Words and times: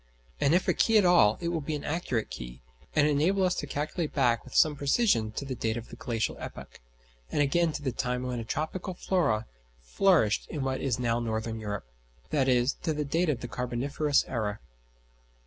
And 0.39 0.55
if 0.55 0.67
a 0.67 0.73
key 0.73 0.97
at 0.97 1.05
all, 1.05 1.37
it 1.41 1.49
will 1.49 1.61
be 1.61 1.75
an 1.75 1.83
accurate 1.83 2.31
key, 2.31 2.63
and 2.95 3.05
enable 3.07 3.43
us 3.43 3.53
to 3.57 3.67
calculate 3.67 4.15
back 4.15 4.43
with 4.43 4.55
some 4.55 4.75
precision 4.75 5.31
to 5.33 5.45
the 5.45 5.53
date 5.53 5.77
of 5.77 5.89
the 5.89 5.95
glacial 5.95 6.35
epoch; 6.39 6.79
and 7.29 7.39
again 7.43 7.71
to 7.73 7.83
the 7.83 7.91
time 7.91 8.23
when 8.23 8.39
a 8.39 8.43
tropical 8.43 8.95
flora 8.95 9.45
flourished 9.79 10.47
in 10.49 10.63
what 10.63 10.81
is 10.81 10.97
now 10.97 11.19
northern 11.19 11.59
Europe, 11.59 11.85
i.e. 12.33 12.67
to 12.81 12.93
the 12.93 13.05
date 13.05 13.29
of 13.29 13.41
the 13.41 13.47
Carboniferous 13.47 14.25
era. 14.27 14.59